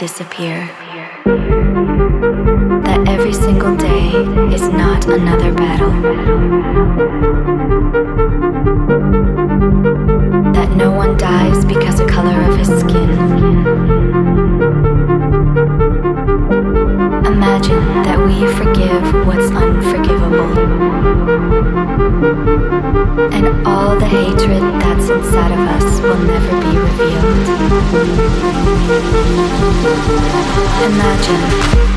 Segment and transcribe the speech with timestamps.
[0.00, 0.69] disappear.
[30.82, 31.89] Imagine.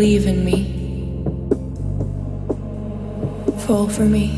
[0.00, 0.60] Believe in me.
[3.66, 4.28] Fall for me.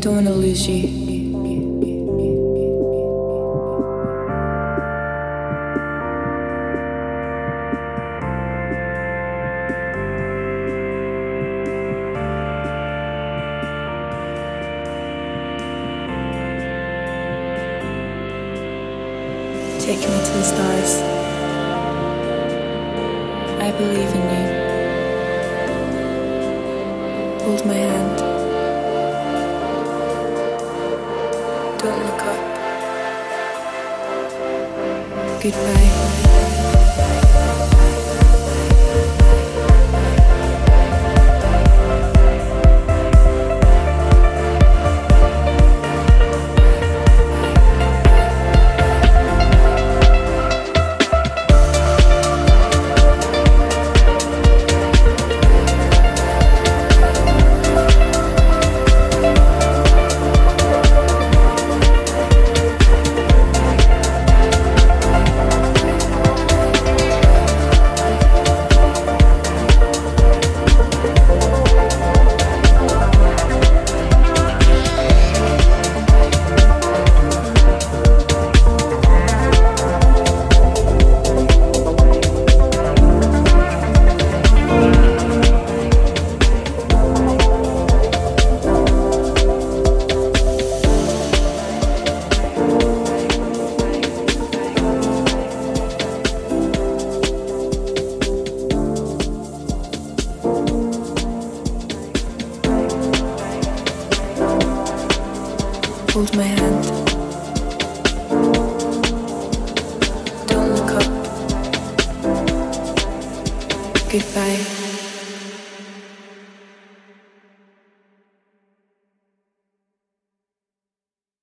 [0.00, 0.93] Don't want to lose you.